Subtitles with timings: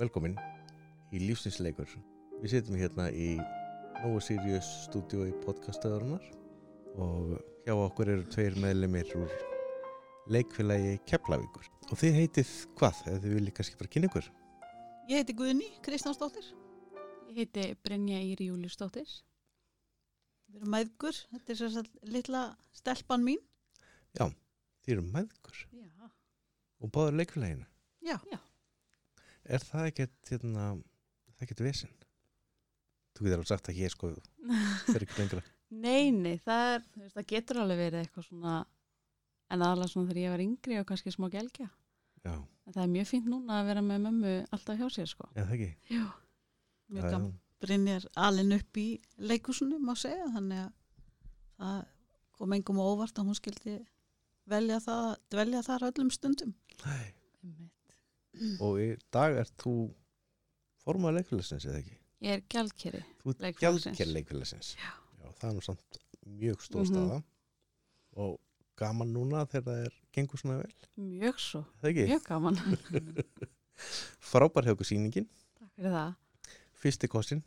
[0.00, 0.36] velkomin
[1.14, 1.88] í lífsinsleikur.
[2.42, 3.36] Við sitjum hérna í
[4.02, 6.24] Nova Sirius stúdíu í podcastöðurinnar
[7.00, 9.32] og hjá okkur eru tveir meðlemið úr
[10.32, 11.70] leikfélagi Keflavíkur.
[11.90, 14.30] Og þið heitið hvað, eða þið viljið kannski bara kynna ykkur?
[15.06, 16.48] Ég heiti Guðni Kristjánsdóttir.
[17.30, 19.06] Ég heiti Brynja Íri Júliusdóttir.
[20.50, 21.20] Við erum mæðgur.
[21.32, 22.42] Þetta er sérstaklega litla
[22.76, 23.40] stelpan mín.
[24.86, 26.10] Þið eru meðgur Já.
[26.78, 27.64] og báður leikfélaginu.
[28.06, 28.20] Já.
[28.30, 28.38] Já.
[29.46, 30.66] Er það ekkert, hérna,
[31.26, 31.94] er það ekkert vesinn?
[33.16, 34.10] Þú getur alveg sagt að ég sko
[34.92, 35.42] fer ekki lengra.
[35.76, 38.58] Nei, nei, það, er, veist, það getur alveg verið eitthvað svona,
[39.50, 41.70] en aðalega svona þegar ég var yngri og kannski smá gelgja.
[42.26, 42.36] Já,
[42.66, 45.28] En það er mjög fínt núna að vera með mömmu alltaf hjá sér, sko.
[45.36, 45.94] eða það ekki?
[45.94, 46.06] Já.
[46.90, 47.34] Mjög Já, gaman.
[47.62, 48.86] Brynjar alin upp í
[49.30, 50.26] leikusinu, má segja.
[50.34, 50.72] Þannig að
[51.62, 51.78] það
[52.36, 53.76] kom engum á óvart að hún skildi
[54.50, 56.52] velja það, dvelja þar öllum stundum.
[56.82, 57.14] Nei.
[58.36, 58.60] Einmitt.
[58.60, 59.74] Og í dag ert þú
[60.84, 61.96] formað leikfélagsins eða ekki?
[62.26, 62.42] Ég er
[64.02, 64.74] ert Leikfélagsins.
[65.40, 66.90] það er nú samt mjög stóð Mhm.
[66.92, 67.22] staða
[68.16, 68.38] og
[68.76, 70.74] gaman núna þegar það er gengur svona vel.
[70.98, 71.64] Mjög svo.
[71.82, 72.06] Það ekki?
[72.12, 72.56] Mjög gaman.
[74.30, 75.26] Frábær hefur sýningin,
[75.58, 76.14] Takk fyrir það.
[76.80, 77.42] fyrsti kossin.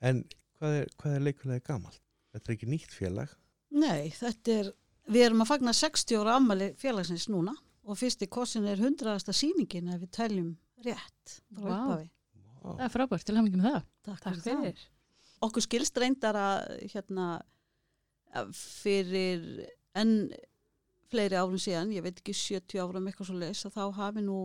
[0.00, 0.24] En
[0.58, 2.00] hvað er, hvað er leikfélagi gamalt?
[2.32, 3.32] Þetta er ekki nýtt félag.
[3.70, 4.72] Nei, þetta er,
[5.10, 7.54] við erum að fagna 60 ára ammali félagsins núna
[7.88, 9.32] og fyrsti kossin er 100.
[9.32, 10.50] sýningin ef við teljum
[10.84, 11.78] rétt frá Vá.
[11.78, 12.10] upphafi.
[12.68, 13.82] Það er frábært, til með það.
[14.04, 14.74] Takk, Takk fyrir.
[14.74, 14.86] það.
[15.46, 17.26] Okkur skilst reyndar að hérna
[18.52, 19.44] fyrir
[19.98, 20.14] enn
[21.08, 24.38] fleiri árum síðan, ég veit ekki 70 árum eitthvað svo leis, að þá hafi nú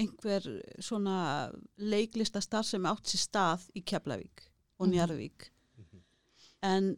[0.00, 0.46] einhver
[0.80, 1.16] svona
[1.76, 4.46] leiklista starf sem átt sér stað í Keflavík
[4.78, 4.92] og Mhm.
[4.94, 5.50] Njarvík.
[5.76, 6.02] Mhm.
[6.62, 6.96] En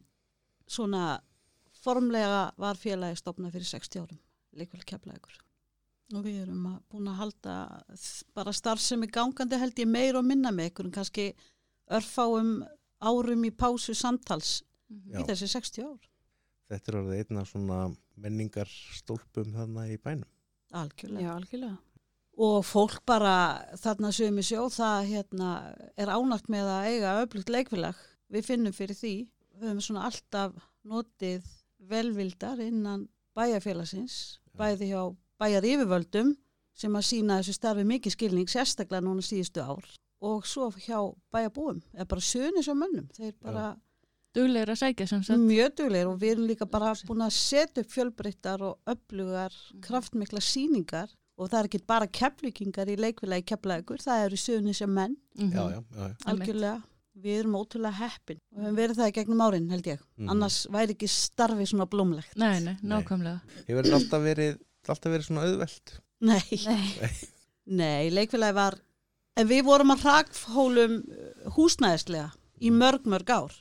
[0.68, 1.20] svona
[1.72, 4.18] formlega var félagi stopnað fyrir 60 árum,
[4.54, 5.34] leikvel Keflavíkur.
[6.12, 7.56] Og við erum að, búin að halda
[8.36, 11.30] bara starf sem er gangandi held ég meir og minna með en kannski
[11.92, 12.58] örfáum
[13.02, 15.20] árum í pásu samtals Já.
[15.20, 16.10] í þessi 60 ár.
[16.72, 17.78] Þetta er orðið einn af svona
[18.20, 20.28] menningar stólpum þarna í bænum.
[20.72, 21.24] Algjörlega.
[21.24, 21.78] Já, algjörlega.
[22.42, 23.34] Og fólk bara
[23.76, 25.48] þarna sögum í sjó, það hérna,
[26.00, 27.98] er ánægt með að eiga öflugt leikfélag.
[28.32, 29.16] Við finnum fyrir því.
[29.52, 30.54] Við höfum svona alltaf
[30.88, 31.50] notið
[31.92, 33.04] velvildar innan
[33.36, 35.02] bæjarfélagsins, bæði hjá
[35.42, 36.32] bæjar yfirvöldum
[36.78, 39.84] sem að sína þessu starfi mikið skilning, sérstaklega núna síðustu ár.
[40.22, 41.00] Og svo hjá
[41.34, 43.08] bæjarbúum, eða bara sögnis og mönnum.
[43.16, 43.72] Þeir bara
[44.32, 45.40] Duglegur að sækja sem sagt.
[45.44, 49.52] mjög duglegir og við erum líka bara búin að setja upp fjölbreyttar og öflugar,
[49.84, 54.88] kraftmikla síningar og það er ekki bara keflugingar í leikfélagi keflaðugur, það eru sögnis sem
[54.94, 55.50] menn, Mhm.
[55.52, 56.08] Já, já, já.
[56.08, 56.16] já.
[56.32, 56.82] algjörlega.
[57.22, 59.98] Við erum ótrúlega heppin og við höfum verið það í gegnum árin held ég.
[60.16, 60.30] Mhm.
[60.30, 62.36] Annars væri ekki starfi svona blómlegt.
[62.36, 63.40] Nei, nei, nákvæmlega.
[63.68, 64.56] Hefur þetta alltaf verið,
[64.90, 65.98] alltaf verið svona auðvelt?
[66.22, 67.10] Nei, Nei.
[67.66, 68.76] nei, leikfélagi var,
[69.38, 70.96] en við vorum að rakfhólum
[71.56, 72.30] húsnæðislega
[72.62, 73.58] í mörg, mörg ár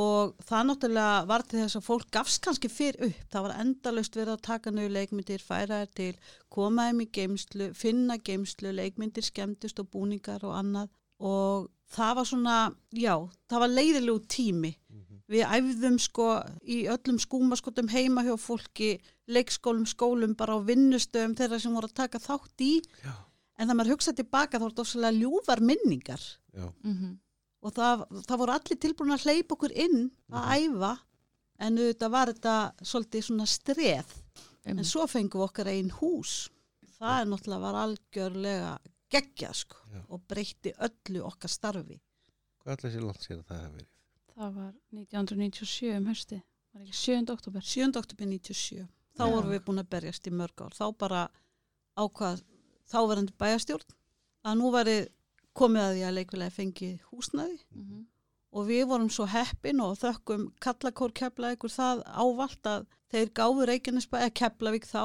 [0.00, 3.24] og það náttúrulega var til þess að fólk gafst kannski fyrr upp.
[3.32, 6.12] Það var endalust verið að taka nögu leikmyndir, færa þær til,
[6.48, 12.28] koma þeim í geimslu, finna geimslu, leikmyndir skemmtist og búningar og annað og það var
[12.30, 12.58] svona,
[12.94, 13.16] já,
[13.50, 14.70] það var leiðilegu tími.
[15.30, 16.28] Við æfðum sko
[16.66, 18.96] í öllum skúmaskotum heima hjá fólki,
[19.30, 22.72] leikskólum, skólum, bara á vinnustöðum þeirra sem voru að taka þátt í.
[23.04, 23.12] Já.
[23.60, 26.66] En það maður hugsaði tilbaka þá er þetta ofsalega ljúfar minningar Já.
[26.82, 27.18] Mm
[27.60, 30.92] og það, það voru allir tilbúin að hleypa okkur inn að æfa
[31.60, 32.54] en auðvitað var þetta
[32.92, 34.14] svolítið svona streð
[34.70, 36.34] en svo fengum við okkar einn hús
[36.96, 38.72] það er náttúrulega var algjörlega
[39.12, 40.02] geggjað sko Já.
[40.08, 42.00] og breytti öllu okkar starfi
[42.60, 43.90] Hvað ætla sér langt sér að það hefur verið?
[44.40, 46.40] Það var 1997 um hösti.
[46.72, 47.32] Var ekki 7.
[47.34, 47.64] oktober.
[47.66, 47.90] 7.
[48.00, 48.86] oktober 97
[49.18, 49.32] þá Já.
[49.34, 51.24] vorum við búin að berjast í mörg ár þá bara
[51.98, 52.44] ákvað
[52.90, 53.96] þáverandi bæjastjórn
[54.46, 54.96] að nú væri
[55.58, 58.06] komið að því að leikvilegi fengi húsnæði Mm
[58.50, 64.16] og við vorum svo heppin og þökkum kallakór Keflavíkur það ávalt að þeir gáfu Reykjanesbæ
[64.24, 65.04] eða Keflavík þá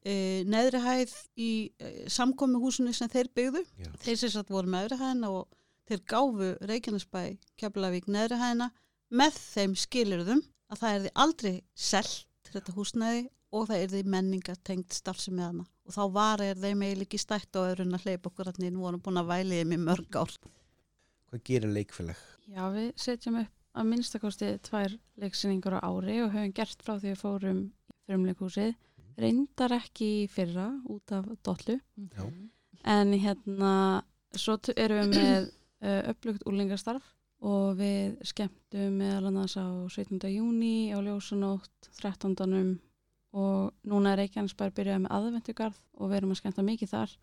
[0.00, 0.14] e,
[0.48, 3.90] neðri hæð í e, samkomi húsinu sem þeir byggðu Já.
[4.04, 5.44] þeir sem satt voru með öðri hæðina og
[5.90, 7.22] þeir gáfu Reykjanesbæ
[7.60, 8.70] Keflavík neðri hæðina
[9.10, 10.42] með þeim skilirðum
[10.72, 13.24] að það er því aldrei selt þetta húsnæði
[13.56, 17.22] og það er því menninga tengt starfsemi hana og þá var er þeim eiginlega ekki
[17.22, 20.18] stætt á öðrun að hleypa okkur að nýjum vorum búin að væli þeim í mörg
[20.18, 20.34] ár
[21.26, 22.18] Hvað gerir leikfélag?
[22.46, 27.12] Já, við setjum upp að minnstakosti tvær leiksýningur á ári og höfum gert frá því
[27.12, 28.76] að fórum í frumleikhúsið.
[29.20, 31.76] Reyndar ekki í fyrra út af dollu.
[32.14, 32.24] Já.
[32.86, 33.72] En hérna,
[34.36, 35.48] svo erum við með
[35.88, 37.10] uh, upplugt úlingastarf
[37.44, 40.18] og við skemmtum meðal annars á 17.
[40.32, 42.78] júni á Ljósanótt, 13.
[43.36, 47.16] og núna er Reykjanesbær byrjað með aðvendugarð og við erum að skemmta mikið þar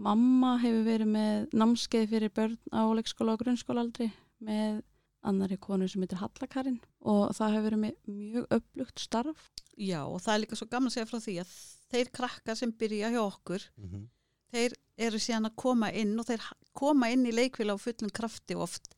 [0.00, 4.10] mamma hefur verið með námskeið fyrir börn á leikskóla og grunnskólaaldri
[4.46, 4.80] með
[5.22, 9.50] annari konu sem heitir Hallakarin og það hefur verið með mjög upplugt starf.
[9.76, 11.52] Já, og það er líka svo gaman að segja frá því að
[11.90, 14.06] þeir krakkar sem byrja hjá okkur, Mhm.
[14.52, 16.40] þeir eru síðan að koma inn og þeir
[16.74, 18.88] koma inn í leikvila á fullum krafti oft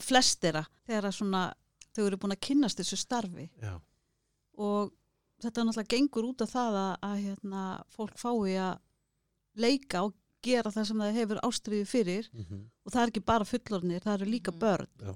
[0.00, 1.42] flestira þegar svona,
[1.96, 3.78] þau eru búin að kynnast þessu starfi Já.
[4.58, 4.92] og
[5.42, 7.62] þetta náttúrulega gengur út af það að, að hérna,
[7.94, 8.78] fólk fái að
[9.58, 12.60] leika og gera það sem það hefur ástriði fyrir Mhm.
[12.86, 14.58] og það er ekki bara fullornir, það eru líka Mhm.
[14.60, 15.14] börn Já.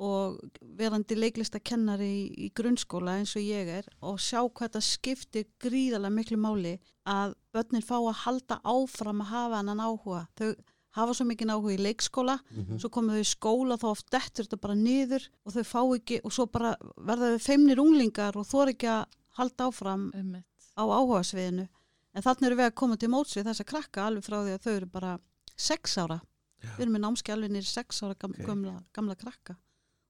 [0.00, 0.38] og
[0.78, 6.14] verandi leiklistakennari í, í grunnskóla eins og ég er og sjá hvað þetta skiptir gríðarlega
[6.14, 10.54] miklu máli að börnin fá að halda áfram að hafa hennan áhuga þau
[10.96, 12.78] hafa svo mikið áhuga í leikskóla Mhm.
[12.80, 16.20] svo koma þau í skóla þá oft dettur þetta bara niður og þau fá ekki
[16.24, 19.06] og svo bara verða þau feimnir unglingar og þor ekki að
[19.38, 20.44] halda áfram Einmitt.
[20.76, 21.68] á áhugasviðinu
[22.14, 24.62] en þannig eru við að koma til móts við þessa krakka alveg frá því að
[24.66, 25.18] þau eru bara
[25.56, 26.20] sex ára
[26.62, 26.68] Já.
[26.76, 28.44] við erum með námski alveg nýri sex ára gam, Ok.
[28.46, 29.56] gamla, gamla krakka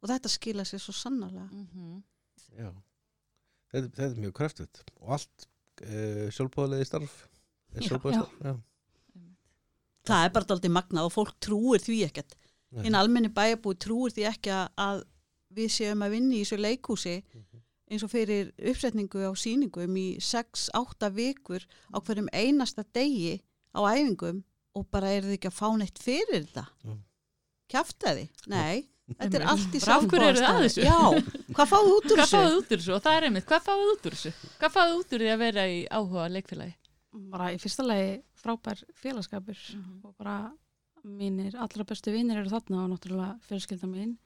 [0.03, 2.03] og þetta skila sér svo sannarlega Mhm.
[2.59, 2.73] Já.
[3.73, 5.47] Þetta, þetta er mjög kraftut og allt
[5.83, 7.29] uh, sjálfbóðlega starf.
[7.77, 7.89] Er Já.
[7.89, 8.25] sjálfboðið Já.
[8.27, 8.43] starf?
[8.43, 8.57] Já.
[10.09, 12.37] Það er bara aldrei magnað og fólk trúir því ekkert
[12.85, 15.03] hinn almenni bæjarbúi trúir því ekki að,
[15.57, 17.63] við séum að vinna í þessu leikhúsi Mhm.
[17.91, 23.41] eins og fyrir uppsetningu á sýningum í 6-8 vikur á hverjum einasta degi
[23.75, 24.45] á æfingum
[24.79, 26.95] og bara er þið ekki að fá neitt fyrir þetta Já.
[27.71, 28.87] kjaftaði, nei
[29.19, 30.85] þetta er allt í þið þessu?
[30.87, 30.99] já,
[31.51, 32.37] hvað fáðu út úr Hvað þessu?
[32.39, 32.95] fáið út úr þessu?
[32.95, 34.33] Og það er einmitt, hvað fáið út úr þessu?
[34.61, 36.75] Hvað fáið út úr því að vera í áhuga leikfélagi?
[37.11, 39.59] Bara í fyrsta lagi frábær félagskapur
[40.05, 40.53] og bara
[41.05, 44.17] mínir allra bestu vinnir eru þarna og náttúrulega fjölskylda mín,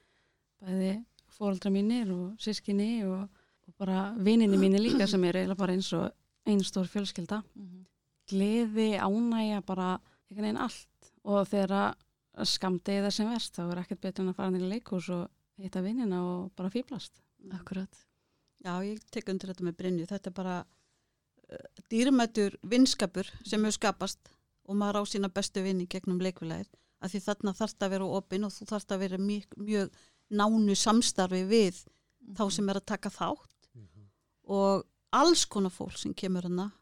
[0.60, 1.04] bæði
[1.34, 3.28] fóreldra mínir og sískinni og,
[3.68, 6.10] og bara vinninni mínir líka sem eru eiginlega bara eins og
[6.44, 7.42] einn stór fjölskylda.
[7.54, 7.84] Mhm.
[8.28, 9.98] Gleði, ánægja, bara
[10.28, 11.94] einhvern veginn allt og þegar
[12.34, 15.28] skamdegið er sem verst þá er ekkert betur en að fara nýra leikhús og
[15.60, 17.20] hitta vinnina og bara fýblast.
[17.52, 18.00] Akkurat.
[18.64, 20.06] Já, ég tek undir þetta með Brynju.
[20.08, 20.54] Þetta er bara
[21.90, 24.18] dýrmættur vinskapur sem hefur skapast
[24.68, 26.66] og maður á sína bestu vinni gegnum leikvilæðir.
[27.04, 29.46] Af því þarna þarf það að vera opinn og þú þarf það að vera mjög,
[29.58, 29.90] mjög
[30.30, 31.84] nánu samstarfi við
[32.24, 32.36] Mhm.
[32.36, 34.06] þá sem er að taka þátt Mhm.
[34.48, 36.72] og alls konar fólk sem kemur hana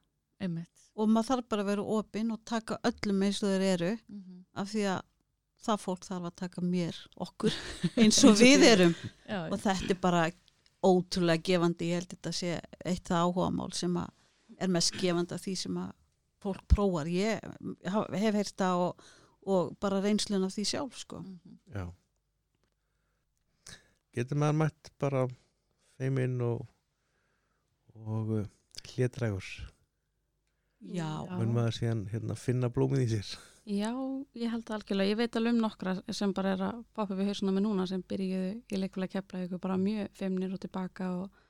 [0.40, 0.68] Einmitt.
[0.96, 4.44] og maður þarf bara að vera opinn og taka öllum eins og þeir eru Mhm.
[4.54, 5.02] af því að
[5.66, 7.52] það fólk þarf að taka mér, okkur,
[7.96, 8.94] eins og við erum
[9.28, 10.30] Já, og þetta er bara
[10.84, 14.10] ótrúlega gefandi, ég held þetta sé eitt það áhugamál sem að
[14.62, 15.90] er mest gefandi af því sem að
[16.42, 17.42] fólk prófar, ég
[17.86, 19.04] hef heyrt það og,
[19.46, 21.22] og bara reynslun af því sjálf sko.
[21.22, 21.58] Mhm.
[21.74, 21.86] Já.
[24.12, 25.22] Getur maður mætt bara
[25.96, 26.66] feiminn og,
[27.96, 28.50] og uh,
[28.90, 29.46] hlétrægur?
[30.82, 31.08] Já.
[31.30, 33.30] Mun maður síðan hérna, finna blómið í sér?
[33.62, 33.92] Já,
[34.34, 35.12] ég held það algjörlega.
[35.12, 38.02] Ég veit alveg um nokkra sem bara er að poppa við hausuna með núna sem
[38.10, 41.42] byrjuðu í leikfélag kepla ykkur bara mjög feimnir og tilbaka og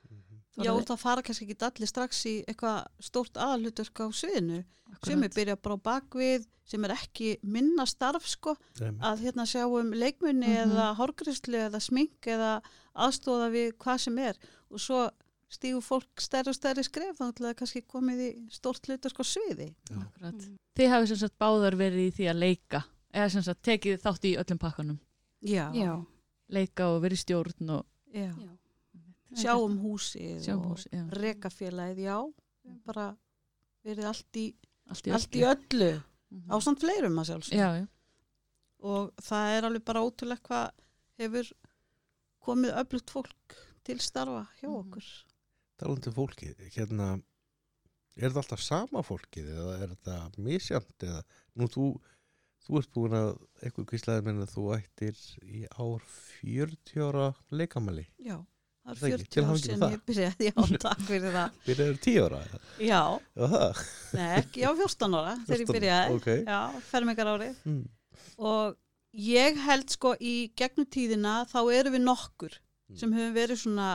[0.57, 4.63] já það fara kannski ekki allir strax í eitthvað stórt aðalhuturk á sviðinu
[5.03, 9.45] sem er byrja bara á bakvið sem er ekki minna starf sko Nei, að hérna
[9.49, 10.71] sjá um leikmunni Mhm.
[10.71, 12.61] eða hórgrislu eða smink eða
[12.95, 14.37] aðstóða við hvað sem er
[14.69, 15.09] og svo
[15.53, 19.75] stígur fólk stærri og stærri skref þá ætlaði kannski komið í stórt hlutur sko sviði.
[19.91, 20.33] Akkurat.
[20.33, 20.55] Mm.
[20.75, 22.83] Þið hafið sem sagt báðar verið í því að leika
[23.13, 24.99] eða sem sagt tekið þátt í öllum pakkanum
[25.43, 25.93] Já, Já,
[26.49, 28.29] leika og verið stjórn og já.
[28.33, 28.49] já.
[29.35, 31.03] Sjá um húsið sjá og hús, já.
[31.09, 32.17] rekafélagið, já,
[32.85, 33.07] bara
[33.85, 34.45] verið allt í,
[34.89, 35.91] allt í allt í öllu
[36.33, 36.49] Mhm.
[36.49, 37.87] ásamt fleirum að sjálfsög Já, já.
[38.81, 40.71] og það er alveg bara ótrúlega hvað
[41.19, 41.51] hefur
[42.41, 44.79] komið öflugt fólk til starfa hjá Mhm.
[44.79, 45.03] okkur.
[45.77, 47.21] Talandi um fólkið, hérna,
[48.17, 51.23] er þetta alltaf sama fólkið eða er þetta misjant eða
[51.55, 51.99] nú þú,
[52.65, 56.01] þú ert búin að eitthvað kvíslaði minn að þú ættir í ár
[56.41, 58.05] 40 ára leikamæli.
[58.19, 58.43] Já,
[58.83, 61.57] það er ekki, til 40 ár sem ég byrjaði, já, takk fyrir það.
[61.67, 62.39] Byrjaður 10 ára?
[62.83, 63.01] Já,
[63.39, 63.83] Já, það.
[64.13, 66.29] nei, ekki, já, 14 ára þegar ég 14, byrjaði, ok.
[66.47, 66.61] já,
[66.91, 67.83] fermingar árið Mm.
[68.37, 68.75] og
[69.13, 72.59] ég held sko í gegnum tíðina þá erum við nokkur
[72.91, 72.97] Mm.
[72.99, 73.89] sem höfum verið svona,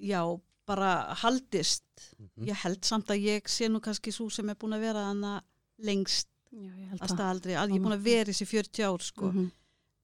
[0.00, 0.22] já,
[0.66, 1.84] bara haldist.
[2.18, 2.46] Mhm.
[2.48, 5.42] Ég held samt að ég sé nú kannski svo sem er búin að vera þannig
[5.84, 7.12] lengst Já, að það.
[7.14, 9.50] staðaldri, að ég er búin að vera þessi 40 ár sko, Mhm.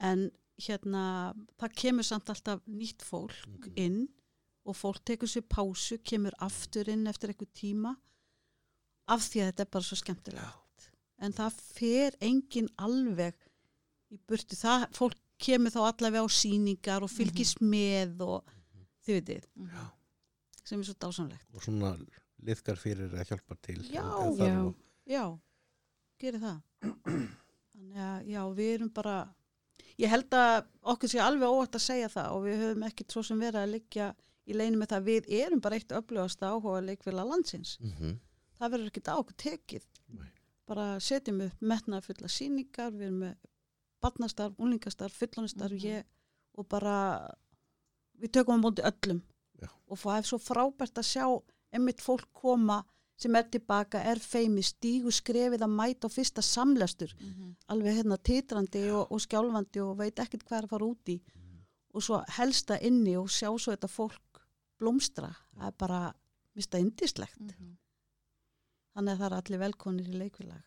[0.00, 0.30] en
[0.60, 3.72] hérna, það kemur samt alltaf nýtt fólk Mhm.
[3.76, 4.08] inn
[4.66, 7.96] og fólk tekur sér pásu, kemur aftur inn eftir eitthvað tíma
[9.08, 10.90] af því að þetta er bara svo skemmtilegt.
[11.18, 13.34] En það fer engin alveg
[14.12, 14.56] í burtu.
[14.56, 18.44] Það, fólk kemur þá allavega á síningar og fylgist með og
[19.06, 19.90] þið veitir, Mhm.
[20.64, 21.44] sem er svo dásamlegt.
[21.54, 21.98] Og svona
[22.42, 23.82] liðkar fyrir að hjálpa til.
[23.90, 24.02] Já,
[24.36, 24.64] já.
[24.64, 24.74] og-
[25.06, 25.38] Já,
[26.18, 29.34] gerir það þannig að já, við erum bara
[29.98, 33.22] ég held að okkur sé alveg óvægt að segja það og við höfum ekkert svo
[33.22, 34.08] sem verið að liggja
[34.46, 38.14] í leinu með það að við erum bara eitt öflugast áhuga leikvila landsins mm
[38.54, 40.28] það verður ekkert á okkur tekið Nei.
[40.66, 43.34] bara setjum upp metnaða fulla síningar, við erum með
[44.00, 45.82] barnastarf, unlingastarf, fullonistarf Mhm.
[45.90, 46.04] ég,
[46.54, 47.34] og bara
[48.22, 49.22] við tökum á móti öllum
[49.60, 49.68] Já.
[49.90, 51.26] og það er svo frábært að sjá
[51.74, 52.84] einmitt fólk koma
[53.16, 57.12] sem er tilbaka, er feimi, stígu skrefið að mæta á fyrsta samlestur.
[57.70, 61.20] Alveg hérna titrandi og, og skjálfandi og veit ekkert hvað er að fara út í.
[61.94, 64.40] Og svo helsta inni og sjá svo þetta fólk
[64.80, 66.00] blómstra það er bara,
[66.56, 67.76] mista indislegt Mhm.
[68.96, 70.62] þannig að það er allir velkonir í leikvilag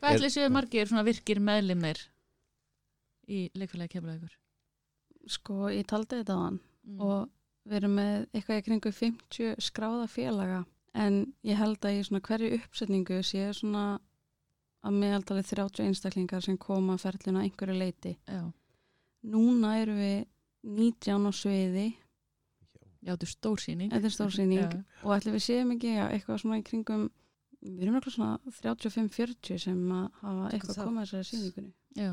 [0.00, 1.98] Hvað Er- ætli séu margir svona virkir meðlimir
[3.28, 4.32] í leikfélagi kemlaðugur?
[5.28, 6.60] Sko, ég taldi þetta á hann.
[6.88, 7.00] Mm.
[7.00, 7.28] og
[7.68, 12.24] við erum með eitthvað í kringu 50 skráða félaga en ég held að í svona
[12.24, 13.98] hverju uppsetningu sé svona
[14.86, 18.14] að meðaltali 30 einstaklingar sem koma að ferlinu að einhverju leiti.
[18.28, 18.44] Já,
[19.28, 20.18] Núna erum við
[20.62, 21.86] 19 á sviði,
[23.02, 23.90] já, þetta er stór síning.
[23.92, 27.04] þetta er stórsýning og ætli við séum ekki já, eitthvað svona í kringum,
[27.58, 31.72] við erum eitthvað svona 35-40 sem að hafa eitthvað komað þessari sýningunni.
[31.98, 32.12] Já,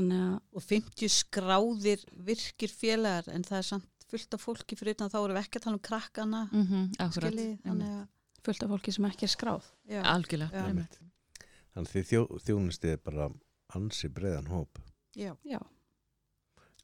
[0.00, 0.14] að,
[0.56, 5.18] og 50 skráðir virkir félagar en það er samt fullt af fólki fyrir utan þá
[5.22, 7.16] erum við ekki að tala um krakkana mm akkurat.
[7.18, 9.68] skiljið, þannig að fullt af fólki sem ekki er skráð.
[9.88, 10.64] já, Algjörlega.
[10.64, 11.46] Já.
[11.72, 13.28] Þannig því þjó, þjónustið er bara
[13.78, 14.82] ansi breiðan hóp.
[15.16, 15.32] já.
[15.48, 15.60] Já,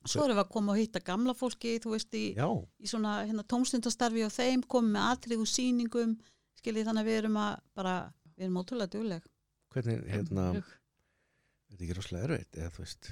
[0.07, 3.45] svo erum við að koma og hitta gamla fólki þú veist í, í svona hérna,
[3.45, 6.15] tómstundastarfi og þeim komum með atrið úr sýningum
[6.61, 7.95] skiljið þannig að við erum að bara,
[8.37, 9.27] við erum ótrúlega dugleg
[9.75, 13.11] hvernig, hérna, þetta er ekki rosalega erfitt, eða þú veist,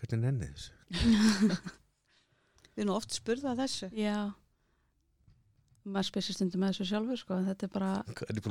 [0.00, 1.60] hvernig nennið þessu?
[2.78, 4.18] við erum oft spurða að þessu já.
[5.88, 7.90] Maður sér stundum með þessu sjálfur sko, þetta er bara,
[8.28, 8.44] er ég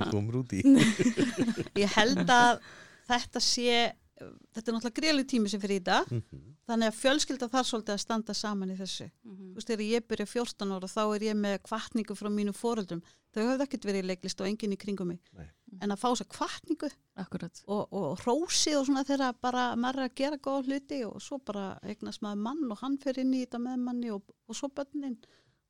[1.84, 2.62] ég held að
[3.08, 3.76] þetta sé
[4.18, 6.56] þetta er náttúrulega greiðlu tími sem fyrir í þetta Mhm.
[6.68, 9.52] þannig að fjölskylda þar svolítið að standa saman í þessu Mhm.
[9.54, 13.04] þú veist, þegar ég byrja 14 ára þá er ég með kvartningu frá mínu foreldrum
[13.36, 15.46] þau höfðu ekkert verið í leiklist og enginn í kringum mig Nei.
[15.82, 17.62] En að fá þess að kvartningu Akkurat.
[17.68, 21.40] og, og hrósi og svona þegar bara maður er að gera góð hluti og svo
[21.44, 24.70] bara eignast maður mann og hann fer inn í þetta með manni og, og svo
[24.74, 25.18] bönnin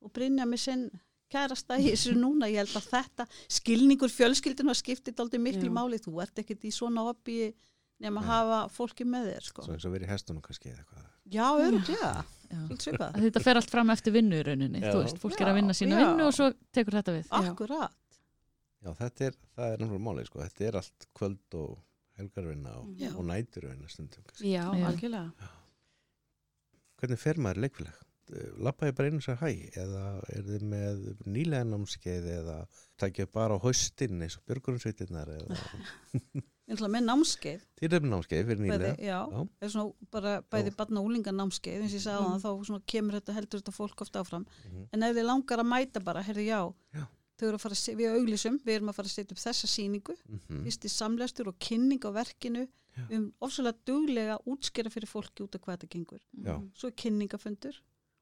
[0.04, 0.88] og Brynja með sinn
[1.28, 3.26] kærasta í þessu núna, ég held að þetta
[3.58, 5.74] skilningur fjölskyldinu að skipti aldrei miklu Já.
[5.76, 7.50] máli, þú ert ekkert í svona oppi
[7.98, 9.66] nema að hafa fólki með þér sko.
[9.66, 11.06] Svo eins og verið í hestunum kannski eða eitthvað.
[11.28, 11.68] Já, Já.
[11.68, 14.80] svolítið svipað Að Þetta fer allt fram eftir vinnu í rauninni.
[14.80, 14.92] Já.
[14.94, 16.04] Þú veist, fólk er Já, að vinna sína já.
[16.06, 17.32] vinnu og svo tekur þetta við.
[17.42, 17.98] Akkurat
[18.84, 20.42] Já, þetta er, það er náttúrulega málið, sko.
[20.46, 21.78] Þetta er allt kvöld og
[22.18, 24.24] helgarvinna og, og næturvinna stundum.
[24.28, 24.52] kannski.
[24.52, 24.84] já, Já.
[24.92, 25.48] algjörlega.
[26.98, 28.04] Hvernig fer maður í leikfélag?
[28.60, 29.48] Lappaði bara einu sér hæ
[29.80, 30.00] eða
[30.34, 32.56] er þið með nýlega námskeið eða
[33.00, 35.56] takja bara á haustin eins og björgurunsveitirnar eða
[36.68, 39.40] Ég ætla með námskeið þið er með námskeið fyrir bæði, nýlega já, Já.
[39.64, 42.42] er svona bara bæði barna og úlinga námskeið eins og ég sagði mm.
[42.44, 44.84] þá svona kemur þetta heldur þetta fólk oft áfram Mhm.
[44.92, 46.60] en ef þið langar að mæta bara, herri já,
[46.98, 47.06] Já.
[47.38, 50.14] Þau eru að að við auglísum, við erum að fara að setja upp þessa sýningu
[50.28, 50.64] Mhm.
[50.64, 53.02] fyrst í samlæstur og kynning á verkinu Já.
[53.08, 56.56] við erum ofsvöldlega duglega að útskera fyrir fólki út af hvað þetta gengur Já.
[56.74, 57.80] svo er kynningafundur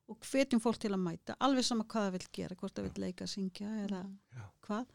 [0.09, 3.03] og hvetjum fólk til að mæta alveg sama hvað það vil gera, hvort það vil
[3.07, 4.03] leika, syngja eða
[4.37, 4.45] Já.
[4.63, 4.87] hvað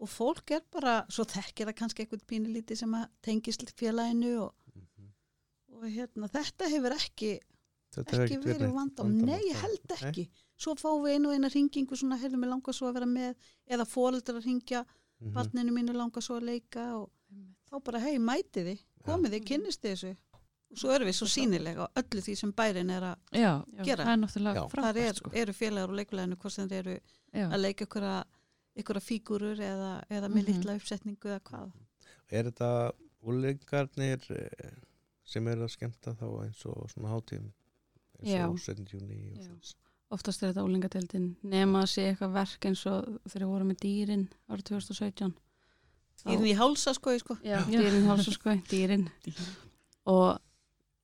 [0.00, 4.54] og fólk er bara, svo þekkir það kannski eitthvað pínulíti sem að tengist félaginu og,
[4.74, 5.08] Mhm.
[5.74, 7.40] og hérna, þetta hefur ekki
[8.04, 9.98] Þetta ekki verið neitt vandam, nei, ég held Nei.
[10.10, 10.24] ekki
[10.58, 13.34] svo fáum við einu og eina ringingu svona, heyrðum við langar svo að vera með
[13.70, 14.84] eða fóreldrar að ringja,
[15.20, 15.32] Mhm.
[15.34, 17.10] barninu mínu langar svo að leika og
[17.70, 20.16] þá bara, hei, mætið þið, komið þið, kynnist þið þessu
[20.70, 23.82] og svo erum við svo sínilega á öllu því sem bærin er að Já, Já.
[23.84, 24.68] gera það er Já.
[24.68, 25.30] frábært er, sko.
[25.34, 27.00] eru félagar og leikuleginu hvort sem þeir eru
[27.34, 27.48] Já.
[27.50, 28.24] að leika ykkur
[28.78, 30.46] ykkur fígurur eða, eða með Mhm.
[30.46, 31.72] litla uppsetningu eða hvað
[32.30, 32.92] Er þetta
[33.24, 34.70] úlingarnir eh,
[35.24, 37.50] sem eru að skemmta þá eins og svona hátíðum
[38.22, 38.86] eins og 17.
[38.94, 39.18] júni
[40.10, 43.80] Oftast er þetta ólingadeildin nema að sé eitthvað verk eins og þegar við vorum með
[43.82, 45.34] dýrin árið 2017.
[46.18, 47.36] Þá- Dýrin í hálsa sko, sko.
[47.44, 49.04] Já, dýrin hálsa sko, dýrin.
[50.08, 50.38] Og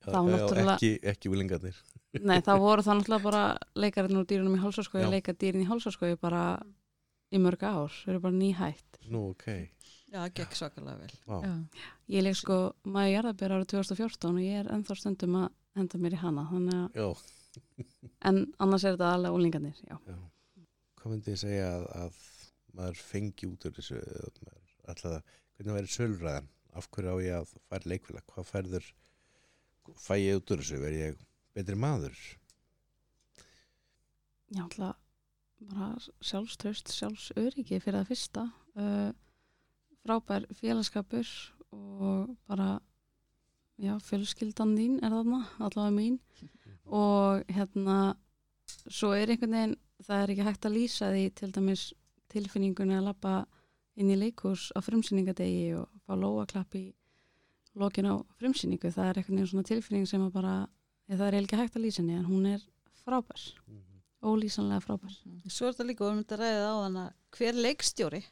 [0.05, 1.77] Já, Þá já, náttúrulega- ekki, ekki úlingarnir
[2.21, 3.43] nei, þá voru það náttúrulega bara
[3.75, 5.11] leikarinn úr dýrinum í hálsaskoði, Já.
[5.11, 6.43] leika dýrin í hálsaskoði bara
[7.33, 7.89] í mörg ár.
[8.05, 8.99] Þau eru bara nýhætt.
[9.11, 9.47] Nú, ok,
[10.13, 11.69] Já, það gekk svakalega vel.
[12.09, 16.17] Ég leik sko Maja Jarðabér árið 2014 og ég er ennþá stundum að henda mér
[16.17, 16.47] í hana.
[18.25, 19.83] En annars er þetta alveg ólingarnir,
[20.99, 22.21] Hvað myndi ég segja að, að
[22.79, 23.99] maður fengi út úr þessu
[24.89, 25.19] að,
[25.59, 26.47] hvernig væri sölræðan?
[26.75, 28.25] Af hverju á ég að fara leikfélag?
[28.33, 28.87] Hvað færður
[30.01, 31.21] fæ ég út úr þessu, verð ég
[31.55, 32.17] betri maður?
[34.55, 34.97] Já, alltaf
[35.65, 35.91] bara
[36.25, 38.47] sjálfströst, sjálfsöryggi fyrir það fyrsta.
[38.75, 39.13] Uh,
[40.05, 41.29] frábær félagskapur
[41.75, 42.79] og bara
[43.79, 46.19] já, fjölskyldan þín er þarna, allavega mín.
[46.87, 48.17] Og hérna
[48.89, 51.85] svo er einhvern veginn, það er ekki hægt að lýsa því til dæmis
[52.35, 53.35] tilfinningunni að lappa
[53.97, 56.85] inn í leikús á frumsýningadegi og fá lóaklapp í
[57.79, 60.55] lokin á frumsýningu, það er einhvern veginn svona tilfinning sem að bara,
[61.11, 62.61] það er ekki hægt að lýsa henni en hún er
[63.05, 64.01] frábær, Mhm.
[64.25, 65.15] ólýsanlega frábær.
[65.49, 68.23] Svo er þetta líka, við erum þetta ræðið á þann að hver leikstjóri,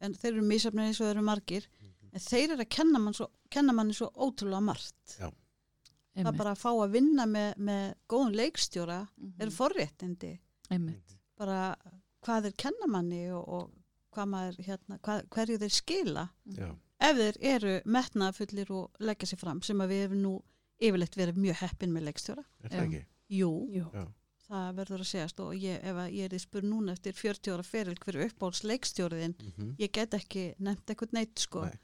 [0.00, 1.66] en þeir eru mísafnir eins og þeir eru margir,
[2.12, 5.16] en þeir eru að kenna, mann svo, kenna manni svo ótrúlega margt.
[5.18, 5.30] Já.
[5.30, 6.38] Það Einmitt.
[6.38, 9.34] bara að fá að vinna með, með góðum leikstjóra Mhm.
[9.40, 10.32] eru forréttindi.
[10.70, 11.16] Einmitt.
[11.38, 11.76] Bara
[12.22, 13.70] hvað þeir kenna manni og, og
[14.12, 16.28] hvað maður, hérna, hvað, hverju þeir skila.
[16.46, 16.70] Já.
[17.00, 20.42] Ef þeir eru metnaðfullir og leggja sér fram, sem að við hefum nú
[20.80, 22.44] yfirleitt verið mjög heppin með leikstjóra.
[22.64, 23.04] Er það ekki?
[23.30, 23.86] Jú, Jú.
[23.94, 24.06] Já.
[24.50, 27.52] það verður að segjast og ég, ef að ég er því spur núna eftir 40
[27.54, 29.76] ára feril hverju uppáhalds leikstjóriðin Mhm.
[29.78, 31.64] ég get ekki nefnt eitthvað neitt sko.
[31.64, 31.78] Nei.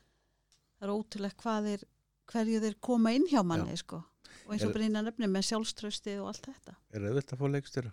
[0.79, 1.85] Það er ótrúlega hvað þeir
[2.33, 3.77] hverju þeir koma inn hjá manni Já.
[3.85, 4.03] sko.
[4.47, 7.47] og eins og Er- Brynja nefni með sjálfströsti og allt þetta Er auðvitað að fá
[7.55, 7.93] leikstýra?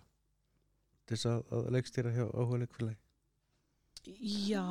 [1.06, 2.96] Til þess að, að leikstýra hjá áhuga leikfélagi?
[4.04, 4.64] já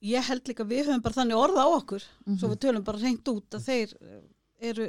[0.00, 2.38] ég held líka við höfum bara þannig orða á okkur Mhm.
[2.40, 4.22] svo við tölum bara reynd út að þeir eh,
[4.70, 4.86] eru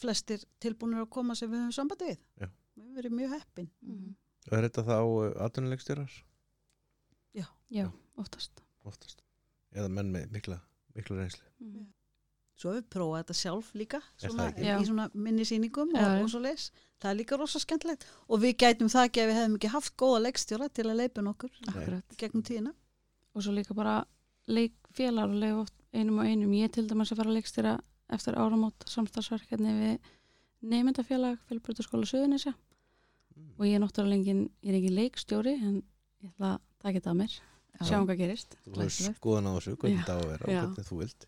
[0.00, 2.48] flestir tilbúinir að koma sem við höfum sambandi við Já.
[2.76, 4.14] við verið mjög heppin Mhm.
[4.50, 4.96] Og er þetta þá
[5.46, 6.10] atvinnuleikstýrar?
[7.70, 7.86] Já,
[8.18, 9.20] oftast Oftast.
[9.72, 10.56] Eða menn með mikla,
[10.96, 11.44] mikla reynslu?
[11.60, 11.86] Mhm.
[12.60, 16.08] svo höfum við prófað þetta sjálf líka svona, í svona minni sýningum Já, já.
[16.18, 16.70] og, og svo leis
[17.00, 19.96] það er líka rosa skemmtilegt og við gætum það ekki ef við hefðum ekki haft
[19.96, 22.16] góða leikstjóra til að leipin okkur Akkurat.
[22.20, 22.74] gegnum tíðina
[23.34, 24.04] og svo líka bara
[24.50, 27.74] leikfélag og leik oft einum og einum ég til dæmis að fara að leikstýra
[28.10, 30.10] eftir áramót samstagsverkefni við
[30.62, 32.54] neymyndafélag félagbrutaskóla Suðunisja
[33.40, 33.54] Mm.
[33.58, 35.76] og ég er náttúrulega engin, ég er ekki leikstjóri en
[36.20, 37.36] ég ætla að taka þetta að mér.
[37.88, 39.18] Sjáum hvað gerist Þú hefur Glæsilegt.
[39.20, 41.26] skoðan á þessu, hvernig þetta á að vera hvernig þú vilt.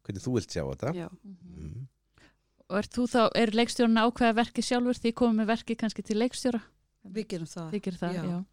[0.00, 0.92] Hvernig þú vilt sjá þetta.
[0.94, 1.36] Já, Mhm.
[1.60, 1.88] Mm.
[2.70, 6.02] Og er þú þá, er leikstjórun að ákveða verki sjálfur því komið með verki kannski
[6.06, 6.62] til leikstjóra?
[7.10, 8.22] við gerum það Þykir það, já.
[8.28, 8.44] Já.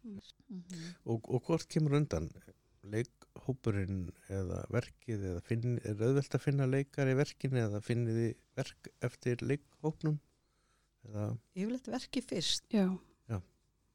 [0.48, 0.94] Mhm.
[1.06, 2.30] Og, og hvort kemur undan?
[2.88, 8.34] Leikhópurinn eða verkið eða finn, er auðvelt að finna leikar í verkinu eða finnið þið
[8.56, 10.18] verk eftir leikhópnum?
[11.08, 12.86] Eða, yfirleitt verki fyrst já,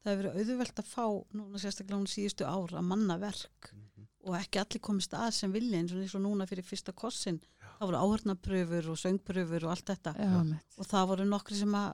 [0.04, 4.06] það hefur verið auðvelt að fá núna sérstaklega hún síðustu ár að manna verk Mhm.
[4.24, 7.40] og ekki allir komist að sem vilja eins og eins og núna fyrir fyrsta kossin.
[7.80, 10.14] Það voru áhörnapröfur og söngpröfur og allt þetta.
[10.16, 11.92] Já, og það voru nokkri sem að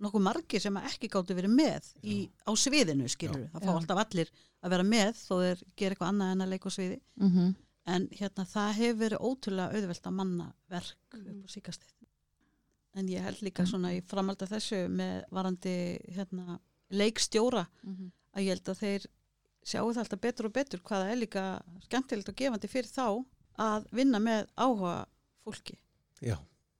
[0.00, 3.76] nokkuð margir sem að ekki gáttu verið með í, á sviðinu skilur það fá Já.
[3.76, 4.30] alltaf allir
[4.64, 7.00] að vera með þó þeir gera eitthvað annað en að leika á sviði.
[7.20, 7.54] Mhm.
[7.86, 11.92] en hérna það hefur verið ótrúlega auðvelt að manna verk upp á síkastið
[12.94, 13.66] en ég held líka Mm.
[13.70, 16.58] svona í framhald af þessu með varandi hérna,
[16.90, 18.10] leikstjóra Mhm.
[18.34, 19.06] að ég held að þeir
[19.64, 21.44] sjáu það alltaf betur og betur hvað það er líka
[21.84, 23.24] skemmtilegt og gefandi fyrir þá
[23.58, 25.06] að vinna með áhuga
[25.44, 25.76] fólki
[26.22, 26.36] já,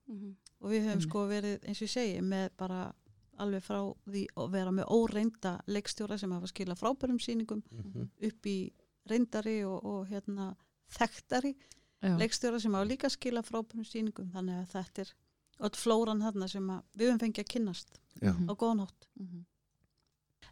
[0.09, 0.37] Mhm.
[0.61, 2.93] og við höfum sko verið eins og ég segi með bara
[3.39, 8.43] alveg frá því að vera með óreinda leikstjóra sem hafa skilað frábærum sýningum mm upp
[8.47, 8.73] í
[9.09, 10.55] reyndari og, og hérna
[10.91, 11.55] þekktari
[12.03, 12.17] Já.
[12.19, 15.13] leikstjóra sem hafa líka skilað frábærum sýningum þannig að þetta er
[15.61, 18.33] öll flóran þarna sem að við höfum fengið að kynnast já.
[18.33, 19.45] Á góðan hátt Mhm.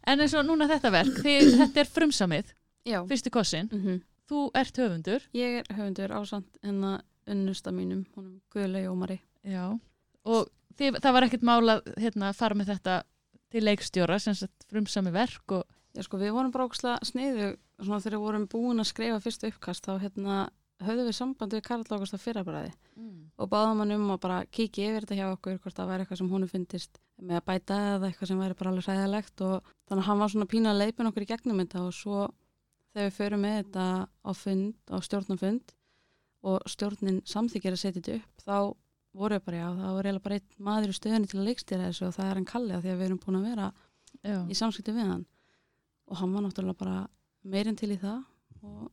[0.07, 2.53] En eins og núna þetta verk, því þetta er frumsamið,
[2.85, 2.99] já.
[3.07, 4.01] fyrstu kossin, Mhm.
[4.29, 5.21] þú ert höfundur.
[5.33, 9.79] ég er höfundur ásamt enna unnusta mínum, honum Guðlei Ómari Já.
[10.25, 13.03] Og þið, það var ekkert mál að hérna, fara með þetta
[13.51, 15.63] til leikstjóra, sem sagt frumsamið verk og
[15.95, 19.47] Já sko, við vorum bara ókslega sniðu svona þegar við vorum búin að skrifa fyrstu
[19.49, 20.49] uppkast þá hérna
[20.85, 22.71] höfðum við samband við Karl Ágúst á fyrrabræði
[23.39, 26.19] og báðum hann um að bara kíkja yfir þetta hjá okkur hvort það væri eitthvað
[26.21, 30.03] sem honum fyndist með að bæta eða eitthvað sem væri bara alveg hræðilegt og þannig
[30.03, 32.19] að hann var svona pína að leipin okkur í gegnum þetta og svo
[32.93, 35.73] þegar við förum með þetta á fund, á stjórnafund
[36.49, 38.57] og stjórnin samþykir að setja þetta upp þá
[39.19, 41.89] voru við bara já, það var eiginlega bara einn maður í stöðunni til að leikstýra
[41.89, 43.67] þessu og það er hann Kalli því að við erum búin að vera
[44.23, 44.37] Já.
[44.45, 45.25] í samskipti við hann
[46.09, 46.97] og hann var náttúrulega bara
[47.43, 48.21] meirinn til í það
[48.63, 48.89] og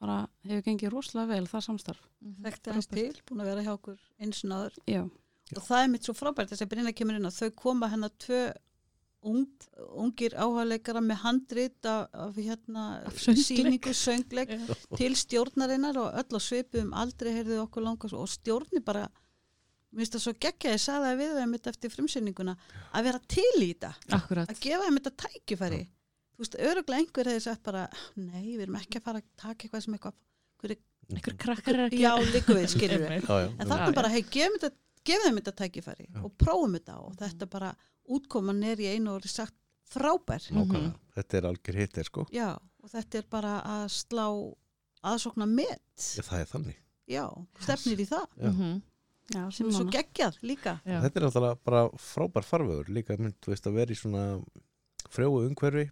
[0.00, 2.42] bara hefur gengið rosalega vel það samstarf Mhm.
[2.44, 5.02] þekkti hans til, búin að vera hjá okkur eins og náður já,
[5.56, 8.10] og það er mitt svo frábært þess að Brynja kemur inn að þau koma hennar
[8.18, 8.52] tvö
[9.22, 9.46] ung,
[9.98, 13.80] ungir áhagleikara með handrit af, af hérna Af söngleik.
[13.82, 14.96] sýningu söngleik Já.
[14.96, 19.08] til stjórnarinnar og öll á svipum aldrei heyrðu okkur langast og stjórni bara
[19.90, 22.56] mér finnst það svo geggja ég sagði það við eftir frumsýninguna
[22.94, 24.48] að vera til í þetta Akkurat.
[24.48, 25.88] að gefa þeim þetta tækifæri
[26.38, 29.66] þú veist, öruglega einhver hefði sagt bara nei, við erum ekki að fara að taka
[29.66, 30.18] eitthvað sem eitthvað
[30.62, 30.76] hver,
[31.08, 32.02] Einhver krakkar er ekki...
[32.04, 34.76] já, líka við, skilur við en þarna bara, hei, gefum þetta
[35.08, 36.20] gefum þeim þetta tækifæri Já.
[36.24, 37.70] og prófum þetta og þetta bara,
[38.08, 39.56] útkoman er í einu orði sagt
[39.88, 40.44] frábær.
[40.52, 40.92] Nákvæmlega.
[41.16, 42.26] þetta er algjör hittir sko.
[42.34, 44.26] Já, og þetta er bara að slá
[45.08, 46.08] aðsókna met.
[46.18, 46.78] Já, það er þannig.
[47.08, 47.24] Já,
[47.64, 48.26] stefnir í það.
[48.36, 48.50] Já.
[48.52, 48.78] Mhm.
[49.28, 50.72] Já, sem er svo geggjað líka.
[50.84, 54.22] Þetta er náttúrulega bara frábær farvegur líka mynd, þú veist, að vera í svona
[55.12, 55.90] frjóu umhverfi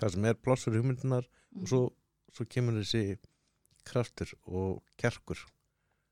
[0.00, 1.62] það sem er pláss fyrir hugmyndunar Mhm.
[1.62, 1.82] og svo,
[2.34, 3.18] svo kemur þessi
[3.86, 5.38] kraftur og kjarkur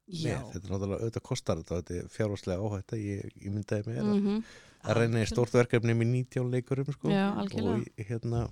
[0.09, 3.87] já, með, þetta er náttúrulega auðvitað kostar þetta, þetta er fjárvarslega áhætta ég, ég myndaði
[3.89, 4.45] mér mm mm.
[4.85, 8.49] að reyna í stórt verkefni með 19 leikurum sko, Já, og hérna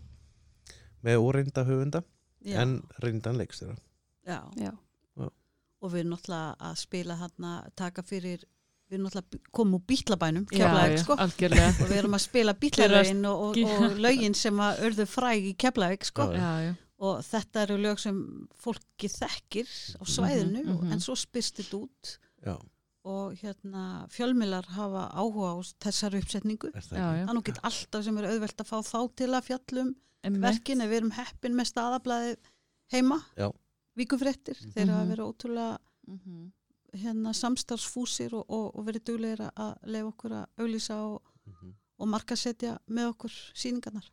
[1.04, 2.02] með óreynda höfunda
[2.40, 3.76] já, en reyndan leikstjóra.
[4.24, 4.38] Já.
[4.56, 4.72] Já,
[5.82, 8.44] og við erum náttúrulega að spila hann taka fyrir
[8.92, 11.68] við erum náttúrulega komum úr bítlabænum Já, Keflavík, sko, algjörlega.
[11.80, 15.54] Og við erum að spila bítlalögin og, og, og lögin sem að örðu fræg í
[15.64, 16.26] Keflavík sko.
[16.36, 18.18] Já, Já, og þetta eru lög sem
[18.62, 20.92] fólki þekkir á svæðinu Mhm, mhm.
[20.92, 22.12] en svo spyrst þetta út.
[22.46, 22.54] Já,
[23.04, 26.70] og hérna fjölmilar hafa áhuga á þessari uppsetningu.
[26.76, 30.88] Er nú ekki alltaf sem er auðvelt að fá þá til að fjallum verkin ef
[30.92, 32.36] við erum heppin með staðablaðið
[32.92, 33.18] heima
[33.98, 35.10] vikufréttir, þeir hafa Mhm.
[35.10, 35.78] verið ótrúlega
[36.08, 36.52] Mhm.
[36.94, 41.74] Hérna samstarfsfúsir og, og, og verið duglegir að lefa okkur að auglýsa og, Mhm.
[41.98, 44.04] og markasetja með okkur síningarnar.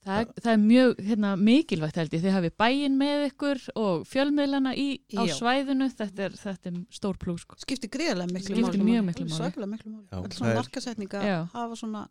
[0.00, 4.06] Það, er, það er mjög hérna, mikilvægt held ég, þið hafið bæinn með ykkur og
[4.08, 5.34] fjölmiðlana í, á Já.
[5.36, 7.58] svæðinu, þetta er, þetta er stór plús sko.
[7.60, 8.86] Skiptir greiðlega miklu Skiptir máli.
[8.88, 9.36] mjög miklu máli.
[9.36, 10.06] Svakalega miklu máli.
[10.08, 11.38] Öll það svona er- markasetninga Já.
[11.52, 12.08] hafa svona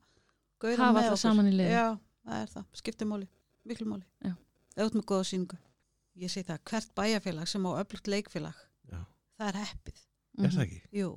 [0.61, 1.17] gauðra Hafa með það okkur.
[1.25, 1.71] saman í liði.
[1.73, 2.65] Já, það er það.
[2.83, 3.27] Skiptir máli.
[3.65, 4.03] Miklu máli.
[4.23, 4.33] Já.
[4.77, 5.57] Eða út með góða síningu.
[6.19, 8.53] Ég segi það, hvert bæjarfélag sem á öflugt leikfélag.
[9.39, 9.99] Það er heppið.
[10.39, 10.81] er það ekki?
[10.99, 11.09] Jú,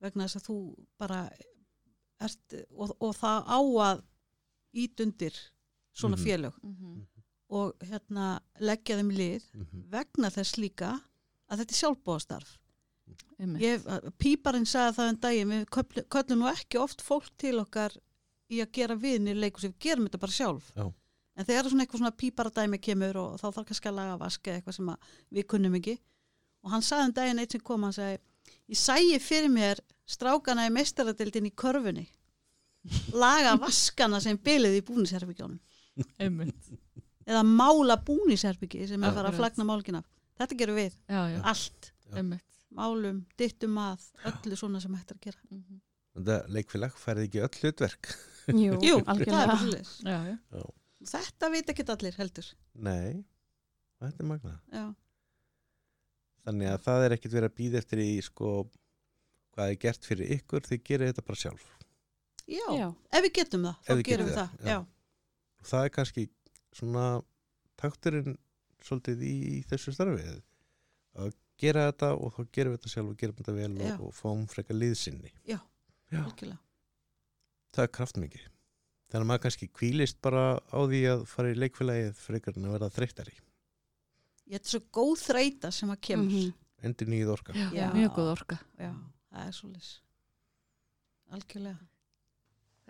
[0.00, 0.56] vegna þess að þú
[0.98, 1.20] bara
[2.20, 4.02] ert, og, og það á að
[4.84, 5.38] ít undir
[5.96, 6.24] svona Mhm.
[6.24, 7.06] félög Mhm.
[7.50, 9.84] og hérna leggja þeim lið Mhm.
[9.90, 11.00] vegna þess líka
[11.50, 12.56] að þetta er sjálfbóðastarf.
[14.20, 17.96] Píparinn sagði það en daginn, við köllum, köllum nú ekki oft fólk til okkar
[18.50, 20.70] í að gera viðnir leikus, við gerum þetta bara sjálf.
[20.76, 20.92] Já.
[21.36, 24.60] En þegar svona eitthvað svona píparadæmi kemur og þá þarf kannski að laga vaska eða
[24.62, 24.96] eitthvað sem að
[25.32, 25.98] við kunnum ekki.
[26.64, 28.18] Og hann sagði um daginn eitt sem kom, hann sagði,
[28.70, 32.06] ég sæi fyrir mér strákana í mestaradildin í körfunni.
[33.12, 35.58] Laga vaskana sem bylið í búnisherbyggjónum.
[36.22, 36.70] Einmitt.
[37.28, 40.00] Eða mála búnisherbyggi sem er að fara að flagna málkina.
[40.40, 41.90] Þetta gerum við, Já, já, allt.
[42.10, 42.22] Já.
[42.70, 45.40] Málum, dittum að, öllu svona sem hægt er að gera.
[45.50, 45.80] Mhm.
[46.20, 48.08] Þetta leikfélag færði ekki öll hlutverk
[48.50, 50.64] jú, Jú, algjörlega.
[51.10, 52.48] Þetta veit ekki allir heldur.
[52.74, 53.20] Nei,
[54.02, 54.84] þetta er magna Já,
[56.50, 58.52] Þannig að það er ekkit verið að býða eftir í sko
[59.54, 61.66] hvað er gert fyrir ykkur, þið gerir þetta bara sjálf
[62.50, 62.66] já.
[62.74, 64.66] Já, ef við getum það, þá Ef við gerum við það, það.
[64.66, 64.74] já.
[64.74, 65.66] Já.
[65.70, 66.24] það er kannski
[66.80, 67.04] svona
[67.80, 68.38] takturinn
[68.84, 70.24] svolítið í, í þessu starfi
[71.20, 74.14] að gera þetta og þá gerum við þetta sjálf og gerum þetta vel og, og
[74.16, 75.58] fáum frekar liðsinni Já.
[76.10, 76.22] Já.
[76.24, 76.58] algjörlega.
[77.76, 78.46] það er kraftmikið
[79.10, 82.76] þannig að maður kannski kvílist bara á því að fara í leikfélagið frekar en að
[82.78, 83.36] verða þreyttari
[84.50, 86.30] Ég er svo góð þreita sem að kemur.
[86.32, 86.52] Mhm.
[86.82, 87.90] endur nýð orka Já, Já.
[87.94, 88.56] mjög góð orka.
[88.80, 88.90] Já,
[89.30, 89.90] það er svolítið.
[91.30, 91.78] Algjörlega.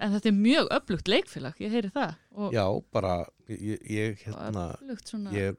[0.01, 2.15] En þetta er mjög öflugt leikfélag, ég heyri það.
[2.41, 3.17] Og já, bara
[3.53, 4.63] ég, ég hérna
[5.05, 5.33] svona.
[5.37, 5.59] ég,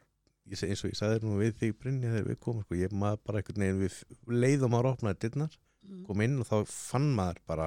[0.50, 3.20] ég eins og ég sagði nú við þig Brynja þegar við komum sko, ég maður
[3.28, 4.00] bara einhvern veginn við
[4.42, 6.04] leiðum að opnaði dyrnar Mm.
[6.06, 7.64] kom inn og þá fann maður bara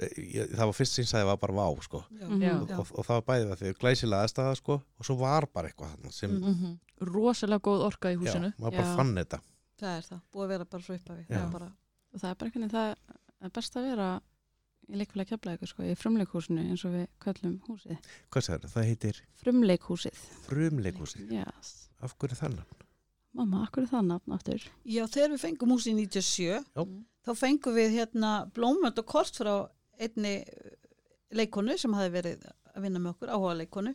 [0.00, 2.26] ég, það var fyrst sem ég sagði var bara vá sko Já.
[2.28, 2.42] Mhm.
[2.42, 2.54] Já.
[2.56, 5.68] og, og, og það var bæðið að því glæsilega aðstæða sko og svo var bara
[5.68, 6.54] eitthvað sem Mm.
[6.54, 6.78] Mhm.
[7.10, 8.52] Rosalega góð orka í já, húsinu.
[8.58, 8.96] maður bara Já.
[8.96, 9.40] fann þetta
[9.80, 10.20] Það er það.
[10.32, 10.94] Búið að vera bara svo.
[10.94, 11.36] Já.
[11.40, 11.72] Er bara,
[12.12, 12.96] og það er bara hvernig það
[13.40, 14.08] er best að vera
[14.90, 17.98] í leikfélag keflaðið sko, í frumleikhúsinu eins og við köllum húsið.
[18.30, 18.74] hvað sagði það?
[18.74, 20.20] Það heitir Frumleikhúsið.
[20.48, 21.88] frumleikhúsi Yes.
[22.02, 22.64] af hverju þannig?
[23.32, 24.60] Mamma, er það nafn aftur?
[24.84, 26.84] já, þegar við fengum hús í 97, Já.
[27.24, 29.68] þá fengum við hérna blómönd og kort frá
[30.00, 30.70] einni eh,
[31.36, 33.94] leikonu sem hafi verið að vinna með okkur, áhuga leikonu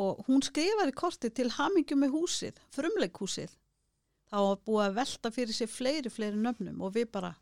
[0.00, 3.50] og hún skrifar í korti til hamingju með húsið, frumleikhúsið.
[4.30, 7.32] Þá var búið að velta fyrir sér fleiri, fleiri nöfnum og við bara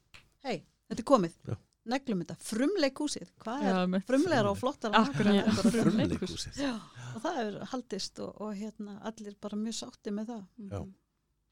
[0.46, 1.56] hei, þetta er komið, Já.
[1.92, 2.36] neglum þetta.
[2.48, 4.96] Frumleikhúsið, hvað er Já, frumlegar og flottar
[5.74, 6.62] frumleikhúsið.
[6.64, 6.72] Já,
[7.12, 10.42] og það er haldist og, og hérna allir bara mjög sátti með það.
[10.72, 10.80] Já.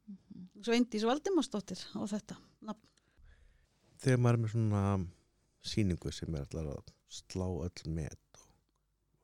[0.07, 0.49] Mhm.
[0.65, 2.81] Sveindís Valdimarsdóttir og þetta nafn.
[4.01, 4.83] þegar maður er með svona
[5.69, 8.53] sýningu sem er allar að slá öll met og,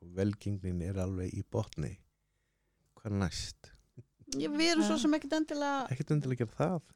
[0.02, 1.94] og velgengnin er alveg í botni
[3.00, 3.72] hvað næst?
[4.38, 6.92] Ég, við erum svo sem ekkert endilega ekkert undilega gera það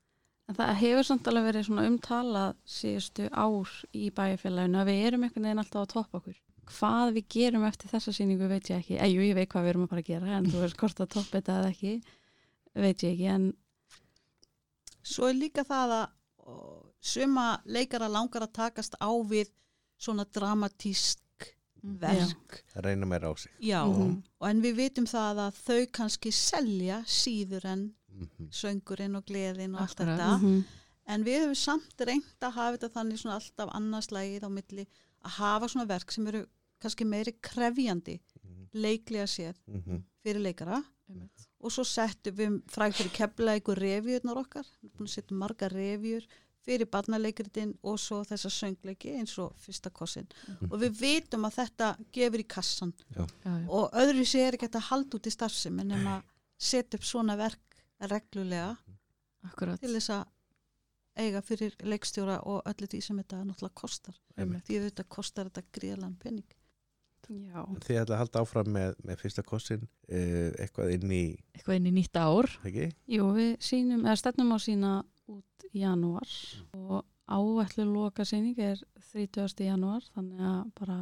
[0.46, 5.24] En það hefur samt alveg verið svona umtalað síðustu ár í bæjarfélaginu að við erum
[5.26, 6.36] einhvern veginn alltaf að toppa okkur.
[6.70, 8.94] Hvað við gerum eftir þessa sýningu veit ég ekki.
[8.94, 11.10] Eða ég veit hvað við erum að fara að gera en þú veist hvort að
[11.16, 11.94] toppa þetta eða ekki,
[12.84, 13.26] veit ég ekki.
[13.34, 13.48] En
[15.02, 16.06] svo er líka það að
[17.00, 19.50] suma leikara langar að takast á við
[19.98, 21.20] svona dramatísk
[21.82, 21.98] Mhm.
[22.00, 24.22] verk reyna meira á sig Já, Mhm.
[24.40, 28.48] og en við vitum það að þau kannski selja síður en Mhm.
[28.50, 30.64] söngurinn og gleðin og allt þetta Mhm.
[31.06, 34.86] en við höfum samt reynd að hafa þetta þannig svona alltaf annarslægið á milli
[35.24, 36.46] að hafa svona verk sem eru
[36.80, 38.68] kannski meiri krefjandi Mhm.
[38.74, 40.02] leiklega séð Mhm.
[40.24, 40.82] fyrir leikara
[41.60, 45.36] og svo settum við fræg fyrir kepla ykkur revíurnar okkar við erum búin að setja
[45.36, 46.26] marga revíur
[46.66, 50.70] fyrir barnaleikritin og svo þessa söngleiki eins og fyrsta kossin Mhm.
[50.72, 53.68] og við vitum að þetta gefur í kassan Já, já.
[53.68, 56.22] og öðru sé er ekki að halda út í starfsemi nema að
[56.58, 57.60] setja upp svona verk
[58.00, 58.76] reglulega
[59.46, 59.80] Akkurat.
[59.80, 60.24] til þess að
[61.16, 64.64] eiga fyrir leikstjóra og öllu því sem þetta náttúrulega kostar Einmitt.
[64.66, 66.44] því að þetta kostar þetta gríðalan penning
[67.28, 71.22] Já, En Þið ætla að halda áfram með, með fyrsta kossin uh, eitthvað inn í,
[71.56, 72.46] Eitthvað inn í nýtt ár.
[72.68, 72.84] ekki?
[73.16, 74.92] jú, við sínum, eða stefnum á sína
[75.32, 76.28] út í janúar
[76.76, 78.78] og áætlu loka síning er
[79.12, 79.64] 30.
[79.66, 80.98] janúar, þannig að bara,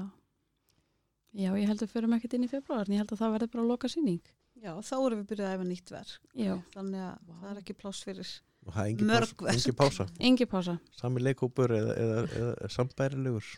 [1.34, 3.34] já, ég held að við förum ekkert inn í februar, en ég held að það
[3.36, 4.22] verði bara loka síning.
[4.64, 7.32] Já, þá erum við byrjuð að efa nýtt verk Já, þannig að Vá.
[7.40, 8.28] það er ekki pláss fyrir
[8.64, 9.32] er Mörg
[9.76, 10.20] pása, verk.
[10.24, 10.76] engi pása.
[10.96, 13.48] Sami leikópur eða, eða, eða sambærilegur?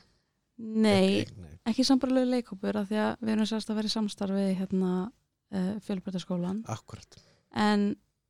[0.56, 1.52] Nei, Ekki, nei.
[1.68, 5.74] ekki sambarlegu leikhópur af því að við erum sérst að vera í samstarfi hérna uh,
[5.84, 7.18] fjölbreytaskólan Akkurat.
[7.52, 7.84] en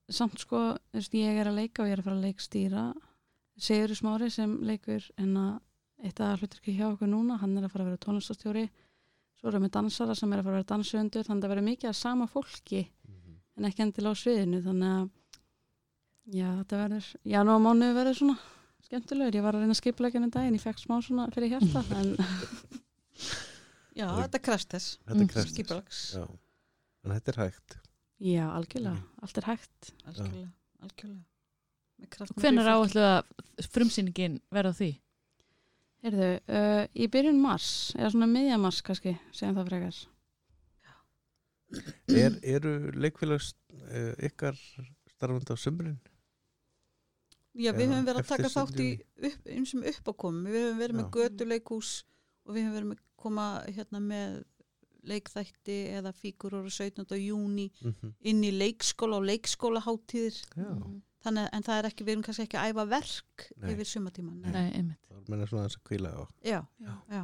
[0.08, 0.58] samt sko
[0.92, 2.82] þú veist, ég er að leika og ég er að fara að leikstýra
[3.58, 5.60] Sigur Smári sem leikur en að
[6.04, 8.66] eitt að hlutur hjá okkur núna hann er að fara að vera tónlistastjóri
[9.40, 11.68] svo erum við dansara sem er að fara að vera dansöndur þannig að það verður
[11.70, 13.38] mikið að sama fólki Mhm.
[13.56, 15.08] en ekki endilega á sviðinu þannig að
[16.36, 18.38] já þetta verður já nú á mánu verður svona
[18.86, 21.48] skemmtilegur ég var að reyna að skipla ekki ennum daginn ég fekk smá svona fyrir
[21.56, 22.16] hjarta en
[23.96, 25.28] Já, þetta krefst þess Þetta Mm.
[25.32, 25.54] krefst.
[25.54, 26.26] skipulags, Já.
[27.06, 27.76] En þetta er hægt.
[28.22, 30.50] Já algjörlega, allt er hægt algjörlega,
[30.82, 31.24] algjörlega
[31.96, 32.88] Með Og með hvenær fólki.
[32.90, 34.88] áætlu að frumsýningin verða því?
[36.04, 40.02] Heyrðu, uh, í byrjun mars eða svona miðja mars kannski, segjum það frekar
[42.14, 43.54] Er, eru leikfélags
[43.88, 44.58] uh, ykkar
[45.16, 45.96] starfandi á sumrin?
[47.56, 49.30] Já, við Eða höfum verið að taka þátt í sundlunni?
[49.30, 51.12] upp, einsum uppákomum, við höfum verið með Já.
[51.16, 51.92] götuleikús
[52.44, 54.36] og við höfum verið með koma hérna með
[55.06, 57.04] leikþætti eða fígurur 17.
[57.22, 60.68] júni Mm inn í leikskóla og leikskólaháttíðir Já.
[61.24, 63.70] þannig en það er ekki, við erum kannski ekki að æfa verk Nei.
[63.72, 64.52] yfir sumatíman Nei.
[64.52, 65.08] Nei, einmitt.
[65.08, 66.22] Það er meina svona aðeins að kvíla á.
[66.44, 66.92] Já, Já.
[67.10, 67.22] já,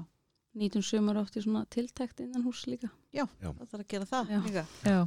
[0.62, 4.40] nýtum sumar oft í svona tiltækt innan hús líka það þarf að gera það Já.
[4.46, 5.06] líka Já,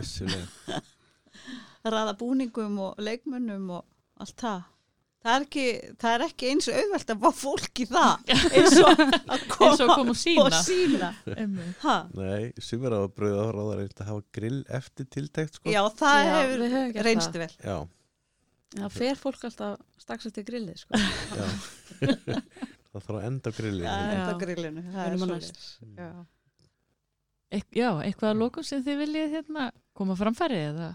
[0.00, 0.80] Vissulega.
[1.94, 3.84] ræða búningum og leikmönnum og
[4.22, 4.62] allt það
[5.24, 5.64] það er ekki,
[6.02, 9.82] það er ekki eins auðvelt að fá fólk í það eins og að koma eins
[9.84, 10.44] og kom og sína.
[10.44, 11.10] og sína.
[12.18, 15.72] Nei, sumir á að bröða á ráðar að hafa grill eftir tiltækt sko.
[15.72, 17.40] já, það Já, hefur við höfum gert reynst það.
[17.44, 17.78] vel Já,
[18.84, 21.00] það fer fólk alltaf strax eftir grillið sko.
[21.00, 21.46] já.
[22.94, 23.88] það þarf að enda á grillinu.
[23.88, 25.66] það er enda á grillinu það er svoleiðis.
[25.98, 26.10] Já.
[27.54, 30.92] Eit, já, eitthvað að lokum sem þið viljið hérna koma framfæri eða?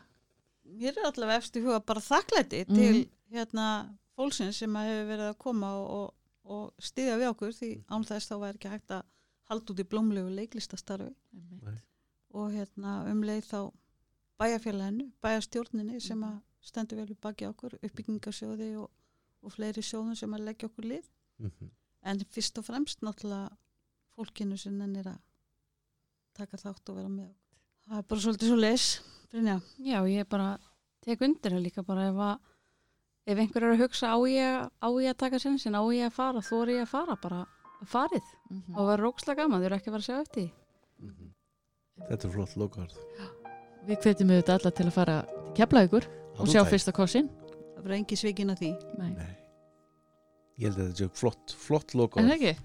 [0.79, 2.75] mér er allavega eftir huga bara þakklæti Mhm.
[2.77, 2.99] til
[3.33, 3.65] hérna
[4.19, 6.10] fólksins sem að hefur verið að koma og, og,
[6.55, 9.05] og stiðja við okkur því án þess þá væri ekki hægt að
[9.49, 11.13] halda út í blómlegu leiklistastarfi
[12.39, 13.60] og hérna um leið þá
[14.39, 18.89] bæjarfélaginu, bæjarstjórninni sem að stendur vel við baki okkur, uppbyggingasjóði og,
[19.43, 21.08] og fleiri sjóðum sem að leggja okkur lið
[21.39, 21.69] Mhm.
[22.03, 23.53] en fyrst og fremst náttúrulega
[24.15, 25.19] fólkinu sem nennir að
[26.36, 27.60] taka þátt og vera með okkur.
[27.88, 28.86] Það er bara svolítið svo leis,
[29.32, 29.55] Brynja.
[29.79, 30.49] já, ég bara
[31.01, 32.48] tek undir það líka bara ef að
[33.29, 36.15] ef einhver er að hugsa á ég, á ég að taka sensin, á ég að
[36.17, 37.41] fara, þú er ég að fara bara
[37.85, 38.75] farið Mhm.
[38.75, 40.51] og vera rókslega gaman, þau eru ekki að fara að segja eftir því.
[40.99, 41.29] Mhm.
[42.09, 42.97] Þetta er flott lokaðarð.
[43.87, 46.05] Við hvetjum auðvitað alla til að fara til Keflavíkur
[46.39, 47.29] og sjá fyrsta kossin.
[47.75, 48.71] Það verður engi svikin að því.
[48.99, 49.09] Nei.
[49.11, 49.35] Nei.
[50.59, 52.33] Ég held að þetta sé flott, flott En lokaðarð.
[52.35, 52.57] ekki?